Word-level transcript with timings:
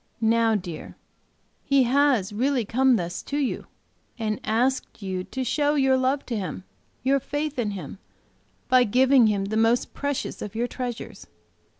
Now, 0.19 0.55
dear, 0.55 0.95
he 1.63 1.83
has 1.83 2.33
really 2.33 2.65
come 2.65 2.95
thus 2.95 3.21
to 3.21 3.37
you, 3.37 3.67
and 4.17 4.39
asked 4.43 5.03
you 5.03 5.23
to 5.25 5.43
show 5.43 5.75
your 5.75 5.95
love 5.95 6.25
to 6.25 6.35
Him, 6.35 6.63
your 7.03 7.19
faith 7.19 7.59
in 7.59 7.69
Him, 7.69 7.99
by 8.67 8.83
giving 8.83 9.27
Him 9.27 9.45
the 9.45 9.57
most 9.57 9.93
precious 9.93 10.41
of 10.41 10.55
your 10.55 10.65
treasures. 10.65 11.27